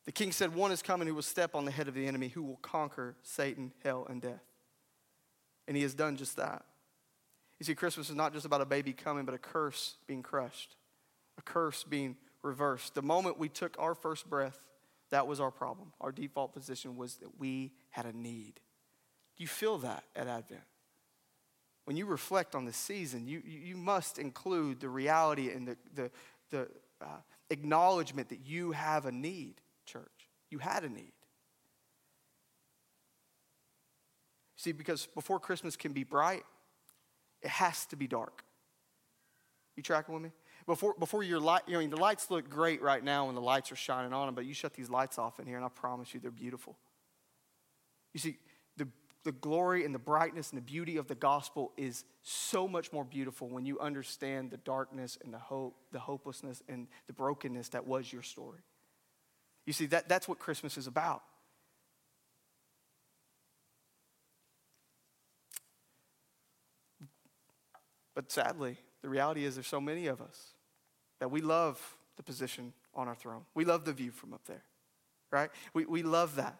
[0.05, 2.29] The king said, One is coming who will step on the head of the enemy,
[2.29, 4.41] who will conquer Satan, hell, and death.
[5.67, 6.65] And he has done just that.
[7.59, 10.75] You see, Christmas is not just about a baby coming, but a curse being crushed,
[11.37, 12.95] a curse being reversed.
[12.95, 14.61] The moment we took our first breath,
[15.11, 15.91] that was our problem.
[15.99, 18.61] Our default position was that we had a need.
[19.35, 20.61] Do you feel that at Advent?
[21.85, 26.11] When you reflect on the season, you, you must include the reality and the, the,
[26.51, 26.67] the
[27.01, 27.07] uh,
[27.49, 30.29] acknowledgement that you have a need, church.
[30.49, 31.13] You had a need.
[34.55, 36.43] See, because before Christmas can be bright,
[37.41, 38.43] it has to be dark.
[39.75, 40.31] You tracking with me?
[40.65, 43.71] Before, before your light, I mean, the lights look great right now when the lights
[43.71, 46.13] are shining on them, but you shut these lights off in here, and I promise
[46.13, 46.77] you they're beautiful.
[48.13, 48.37] You see,
[48.77, 48.87] the,
[49.23, 53.03] the glory and the brightness and the beauty of the gospel is so much more
[53.03, 57.87] beautiful when you understand the darkness and the hope, the hopelessness and the brokenness that
[57.87, 58.59] was your story.
[59.65, 61.23] You see, that, that's what Christmas is about.
[68.19, 70.47] But sadly, the reality is there's so many of us
[71.21, 71.79] that we love
[72.17, 73.45] the position on our throne.
[73.55, 74.63] We love the view from up there,
[75.31, 75.49] right?
[75.73, 76.59] We, we love that.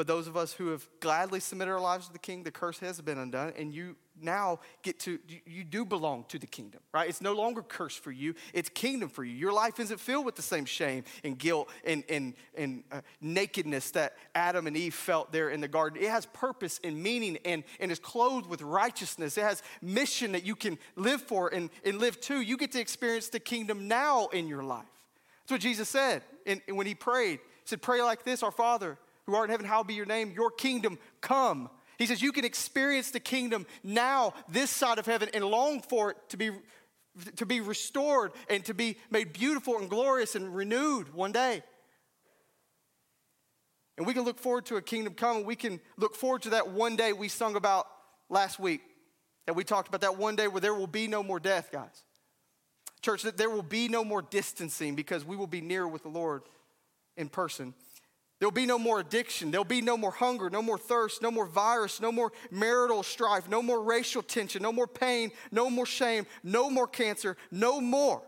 [0.00, 2.78] But those of us who have gladly submitted our lives to the king, the curse
[2.78, 7.06] has been undone, and you now get to, you do belong to the kingdom, right?
[7.06, 9.34] It's no longer curse for you, it's kingdom for you.
[9.36, 13.90] Your life isn't filled with the same shame and guilt and, and, and uh, nakedness
[13.90, 16.02] that Adam and Eve felt there in the garden.
[16.02, 19.36] It has purpose and meaning and, and is clothed with righteousness.
[19.36, 22.40] It has mission that you can live for and, and live to.
[22.40, 24.86] You get to experience the kingdom now in your life.
[25.42, 27.40] That's what Jesus said in, when he prayed.
[27.40, 28.96] He said, Pray like this, our Father
[29.30, 31.70] who art in heaven, hallowed be your name, your kingdom come.
[31.98, 36.10] He says you can experience the kingdom now, this side of heaven, and long for
[36.10, 36.50] it to be,
[37.36, 41.62] to be restored and to be made beautiful and glorious and renewed one day.
[43.98, 45.44] And we can look forward to a kingdom coming.
[45.44, 47.86] We can look forward to that one day we sung about
[48.30, 48.80] last week,
[49.46, 52.04] that we talked about that one day where there will be no more death, guys.
[53.02, 56.08] Church, that there will be no more distancing because we will be near with the
[56.08, 56.42] Lord
[57.16, 57.74] in person.
[58.40, 59.50] There'll be no more addiction.
[59.50, 63.48] There'll be no more hunger, no more thirst, no more virus, no more marital strife,
[63.48, 68.22] no more racial tension, no more pain, no more shame, no more cancer, no more.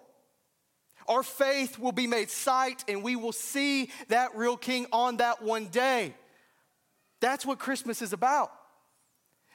[1.09, 5.43] Our faith will be made sight and we will see that real king on that
[5.43, 6.15] one day.
[7.21, 8.53] That's what Christmas is about.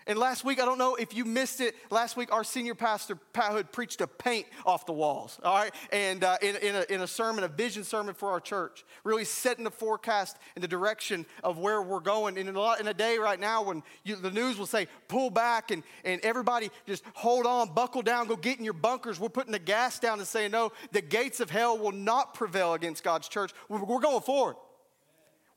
[0.08, 1.76] And last week, I don't know if you missed it.
[1.92, 5.74] Last week, our senior pastor, Pat Hood, preached a paint off the walls, all right?
[5.92, 9.26] And uh, in, in, a, in a sermon, a vision sermon for our church, really
[9.26, 12.38] setting the forecast in the direction of where we're going.
[12.38, 14.88] And in a, lot, in a day right now when you, the news will say,
[15.10, 19.20] pull back and, and everybody just hold on, buckle down, go get in your bunkers.
[19.20, 22.74] We're putting the gas down and saying, no, the gates of hell will not prevail
[22.74, 23.52] against God's church.
[23.68, 24.56] We're going forward.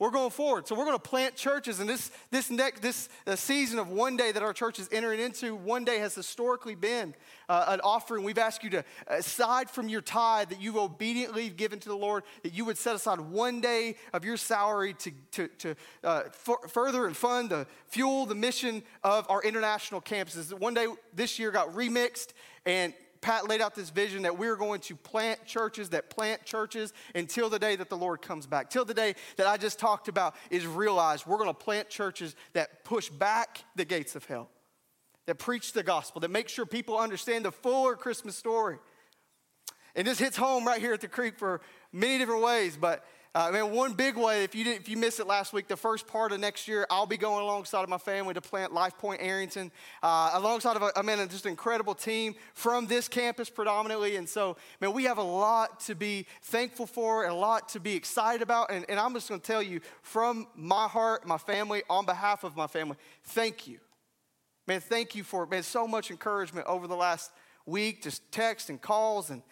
[0.01, 0.67] We're going forward.
[0.67, 1.79] So we're going to plant churches.
[1.79, 5.21] And this, this, next, this uh, season of one day that our church is entering
[5.21, 7.15] into, one day has historically been
[7.51, 8.25] uh, an offering.
[8.25, 12.25] We've asked you to, aside from your tithe that you've obediently given to the Lord,
[12.43, 16.23] that you would set aside one day of your salary to, to, to uh,
[16.69, 20.51] further and fund, the fuel the mission of our international campuses.
[20.59, 22.29] One day this year got remixed
[22.65, 26.93] and Pat laid out this vision that we're going to plant churches that plant churches
[27.15, 28.71] until the day that the Lord comes back.
[28.71, 31.27] Till the day that I just talked about is realized.
[31.27, 34.49] We're going to plant churches that push back the gates of hell,
[35.27, 38.79] that preach the gospel, that make sure people understand the fuller Christmas story.
[39.95, 41.61] And this hits home right here at the creek for
[41.93, 45.21] many different ways, but uh, man, one big way, if you, did, if you missed
[45.21, 47.99] it last week, the first part of next year, I'll be going alongside of my
[47.99, 49.71] family to plant Life Point Arrington,
[50.03, 54.16] uh, alongside of, a, I mean, just an incredible team from this campus predominantly.
[54.16, 57.79] And so, man, we have a lot to be thankful for and a lot to
[57.79, 58.73] be excited about.
[58.73, 62.43] And, and I'm just going to tell you from my heart, my family, on behalf
[62.43, 63.79] of my family, thank you.
[64.66, 67.31] Man, thank you for, man, so much encouragement over the last
[67.64, 69.43] week, just text and calls and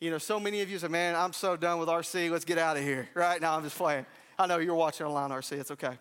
[0.00, 2.30] you know, so many of you say, man, I'm so done with RC.
[2.30, 3.08] Let's get out of here.
[3.14, 4.04] Right now, I'm just playing.
[4.38, 5.52] I know you're watching online, RC.
[5.52, 5.98] It's okay.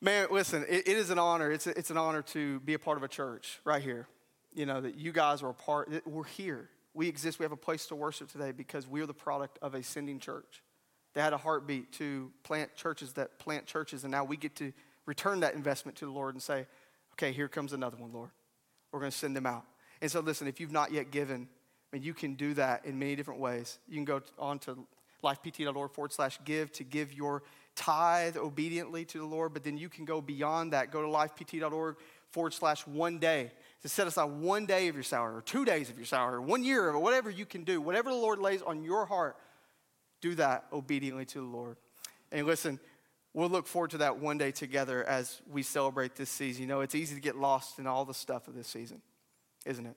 [0.00, 1.50] Man, listen, it, it is an honor.
[1.52, 4.08] It's, a, it's an honor to be a part of a church right here.
[4.52, 6.68] You know, that you guys are a part, we're here.
[6.92, 7.38] We exist.
[7.38, 10.62] We have a place to worship today because we're the product of a sending church.
[11.14, 14.72] They had a heartbeat to plant churches that plant churches, and now we get to
[15.06, 16.66] return that investment to the Lord and say,
[17.12, 18.30] okay, here comes another one, Lord.
[18.92, 19.64] We're going to send them out.
[20.00, 21.48] And so, listen, if you've not yet given,
[21.96, 23.78] and you can do that in many different ways.
[23.88, 24.76] You can go on to
[25.24, 27.42] lifept.org forward slash give to give your
[27.74, 30.90] tithe obediently to the Lord, but then you can go beyond that.
[30.90, 31.96] Go to lifept.org
[32.32, 35.88] forward slash one day to set aside one day of your salary or two days
[35.88, 37.80] of your salary or one year or whatever you can do.
[37.80, 39.38] Whatever the Lord lays on your heart,
[40.20, 41.78] do that obediently to the Lord.
[42.30, 42.78] And listen,
[43.32, 46.60] we'll look forward to that one day together as we celebrate this season.
[46.60, 49.00] You know, it's easy to get lost in all the stuff of this season,
[49.64, 49.96] isn't it?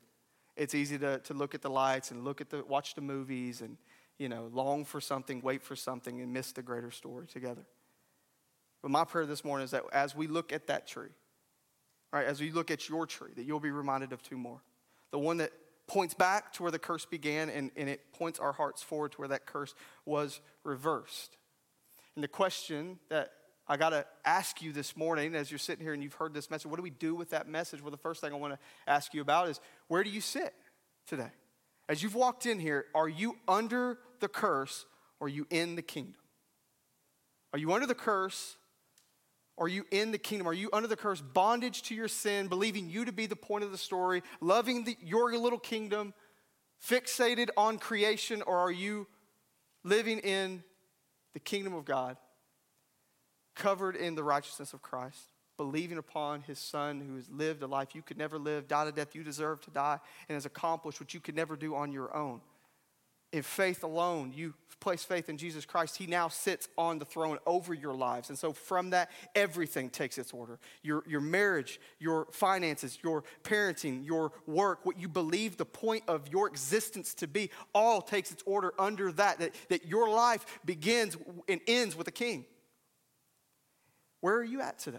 [0.59, 3.61] It's easy to, to look at the lights and look at the watch the movies
[3.61, 3.77] and
[4.17, 7.65] you know long for something wait for something and miss the greater story together.
[8.81, 11.09] But my prayer this morning is that as we look at that tree
[12.11, 14.61] right as we look at your tree that you'll be reminded of two more.
[15.11, 15.51] The one that
[15.87, 19.17] points back to where the curse began and, and it points our hearts forward to
[19.17, 19.73] where that curse
[20.05, 21.37] was reversed.
[22.15, 23.31] And the question that
[23.69, 26.49] I got to ask you this morning as you're sitting here and you've heard this
[26.49, 27.83] message, what do we do with that message?
[27.83, 30.55] Well, the first thing I want to ask you about is where do you sit
[31.05, 31.29] today?
[31.87, 34.87] As you've walked in here, are you under the curse
[35.19, 36.15] or are you in the kingdom?
[37.53, 38.57] Are you under the curse
[39.55, 40.47] or are you in the kingdom?
[40.47, 43.63] Are you under the curse, bondage to your sin, believing you to be the point
[43.63, 46.15] of the story, loving the, your little kingdom,
[46.83, 49.05] fixated on creation, or are you
[49.83, 50.63] living in
[51.33, 52.17] the kingdom of God?
[53.59, 57.93] Covered in the righteousness of Christ, believing upon his son who has lived a life
[57.93, 61.13] you could never live, died a death you deserve to die, and has accomplished what
[61.13, 62.41] you could never do on your own.
[63.31, 65.97] In faith alone, you place faith in Jesus Christ.
[65.97, 68.29] He now sits on the throne over your lives.
[68.29, 74.03] And so, from that, everything takes its order your, your marriage, your finances, your parenting,
[74.03, 78.41] your work, what you believe the point of your existence to be, all takes its
[78.47, 81.17] order under that, that, that your life begins
[81.47, 82.45] and ends with a king.
[84.21, 84.97] Where are you at today?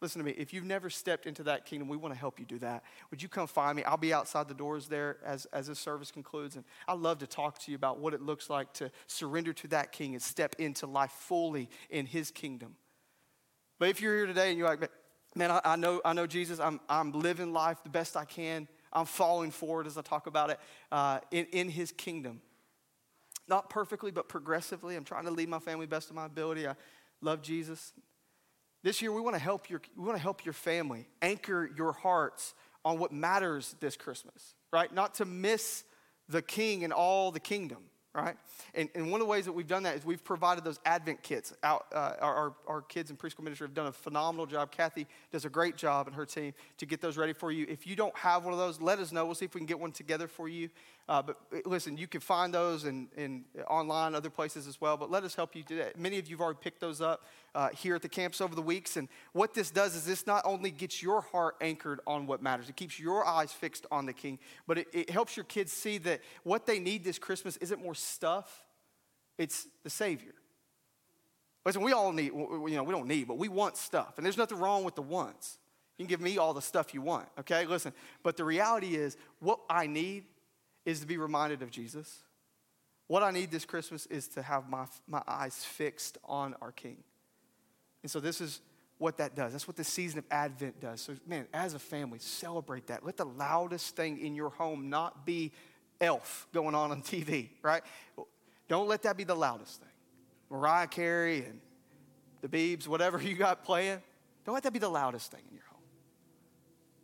[0.00, 0.30] Listen to me.
[0.32, 2.84] If you've never stepped into that kingdom, we want to help you do that.
[3.10, 3.82] Would you come find me?
[3.82, 6.54] I'll be outside the doors there as, as this service concludes.
[6.54, 9.68] And I'd love to talk to you about what it looks like to surrender to
[9.68, 12.76] that king and step into life fully in his kingdom.
[13.80, 14.88] But if you're here today and you're like,
[15.34, 18.68] man, I, I know, I know Jesus, I'm, I'm living life the best I can,
[18.92, 20.60] I'm falling forward as I talk about it
[20.92, 22.40] uh, in, in his kingdom.
[23.48, 24.94] Not perfectly, but progressively.
[24.94, 26.68] I'm trying to lead my family best of my ability.
[26.68, 26.74] I
[27.20, 27.92] love Jesus,
[28.82, 31.92] this year, we want to help your, we want to help your family anchor your
[31.92, 32.54] hearts
[32.84, 34.92] on what matters this Christmas, right?
[34.92, 35.84] Not to miss
[36.28, 37.78] the king and all the kingdom,
[38.14, 38.36] right?
[38.74, 41.22] And, and one of the ways that we've done that is we've provided those Advent
[41.22, 41.52] kits.
[41.62, 44.70] Out, uh, our, our kids in preschool ministry have done a phenomenal job.
[44.70, 47.66] Kathy does a great job and her team to get those ready for you.
[47.68, 49.24] If you don't have one of those, let us know.
[49.26, 50.68] We'll see if we can get one together for you.
[51.08, 54.96] Uh, but uh, listen, you can find those in, in online, other places as well.
[54.96, 55.98] But let us help you do that.
[55.98, 58.62] Many of you have already picked those up uh, here at the camps over the
[58.62, 58.96] weeks.
[58.96, 62.68] And what this does is this not only gets your heart anchored on what matters,
[62.68, 65.96] it keeps your eyes fixed on the King, but it, it helps your kids see
[65.98, 68.64] that what they need this Christmas isn't more stuff,
[69.38, 70.34] it's the Savior.
[71.64, 74.14] Listen, we all need, you know, we don't need, but we want stuff.
[74.16, 75.58] And there's nothing wrong with the wants.
[75.96, 77.66] You can give me all the stuff you want, okay?
[77.66, 77.92] Listen,
[78.22, 80.24] but the reality is, what I need
[80.88, 82.22] is to be reminded of Jesus.
[83.08, 86.96] What I need this Christmas is to have my, my eyes fixed on our King.
[88.02, 88.62] And so this is
[88.96, 89.52] what that does.
[89.52, 91.02] That's what the season of Advent does.
[91.02, 93.04] So, man, as a family, celebrate that.
[93.04, 95.52] Let the loudest thing in your home not be
[96.00, 97.82] Elf going on on TV, right?
[98.68, 99.88] Don't let that be the loudest thing.
[100.48, 101.60] Mariah Carey and
[102.40, 104.00] the Beebs, whatever you got playing,
[104.46, 105.82] don't let that be the loudest thing in your home.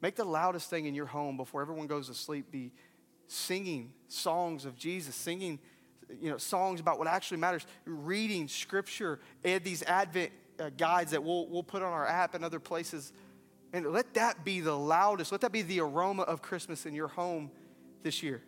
[0.01, 2.73] Make the loudest thing in your home before everyone goes to sleep be
[3.27, 5.59] singing songs of Jesus, singing
[6.21, 11.23] you know, songs about what actually matters, reading scripture, and these Advent uh, guides that
[11.23, 13.13] we'll, we'll put on our app and other places.
[13.73, 17.09] And let that be the loudest, let that be the aroma of Christmas in your
[17.09, 17.51] home
[18.03, 18.43] this year.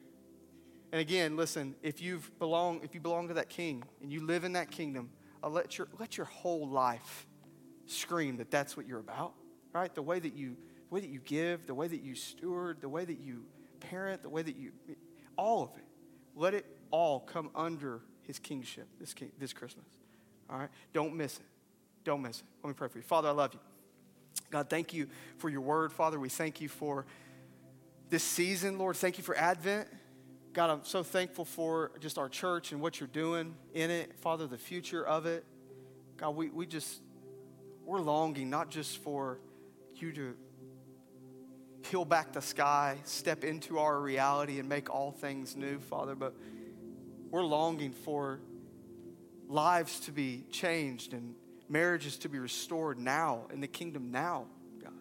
[0.92, 4.44] And again, listen, if you belong, if you belong to that king and you live
[4.44, 5.10] in that kingdom,
[5.42, 7.26] uh, let, your, let your whole life
[7.86, 9.32] scream that that's what you're about,
[9.72, 9.92] right?
[9.94, 10.56] The way that you,
[10.88, 13.42] the way that you give, the way that you steward, the way that you
[13.76, 14.72] parent, the way that you,
[15.36, 15.84] all of it,
[16.34, 19.86] let it all come under his kingship this, king, this Christmas.
[20.50, 20.68] All right?
[20.92, 21.46] Don't miss it.
[22.04, 22.44] Don't miss it.
[22.62, 23.04] Let me pray for you.
[23.04, 23.60] Father, I love you.
[24.50, 25.08] God, thank you
[25.38, 25.92] for your word.
[25.92, 27.06] Father, we thank you for
[28.08, 28.96] this season, Lord.
[28.96, 29.88] Thank you for Advent.
[30.52, 34.18] God, I'm so thankful for just our church and what you're doing in it.
[34.20, 35.44] Father, the future of it.
[36.16, 37.00] God, we, we just,
[37.84, 39.38] we're longing not just for
[39.96, 40.36] you to
[41.90, 46.16] peel back the sky, step into our reality, and make all things new, Father.
[46.16, 46.34] But
[47.30, 48.40] we're longing for
[49.48, 51.34] lives to be changed and
[51.68, 54.46] marriages to be restored now in the kingdom now,
[54.82, 54.92] God.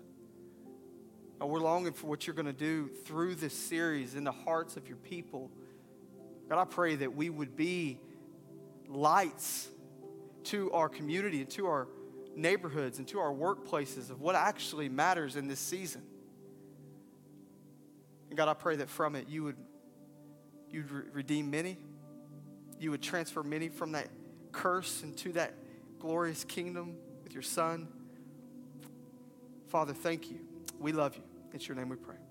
[1.41, 4.77] And we're longing for what you're going to do through this series in the hearts
[4.77, 5.49] of your people.
[6.49, 7.99] God, I pray that we would be
[8.87, 9.69] lights
[10.45, 11.87] to our community and to our
[12.35, 16.03] neighborhoods and to our workplaces of what actually matters in this season.
[18.35, 19.55] And God, I pray that from it you would
[20.69, 21.77] you'd re- redeem many.
[22.81, 24.09] You would transfer many from that
[24.51, 25.53] curse into that
[25.99, 27.87] glorious kingdom with your son.
[29.69, 30.39] Father, thank you.
[30.77, 31.23] We love you.
[31.53, 32.24] It's your name we pray.